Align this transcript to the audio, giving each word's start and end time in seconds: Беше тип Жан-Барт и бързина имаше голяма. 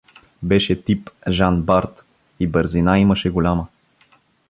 Беше 0.43 0.81
тип 0.83 1.09
Жан-Барт 1.29 2.05
и 2.39 2.47
бързина 2.47 2.99
имаше 2.99 3.29
голяма. 3.29 3.67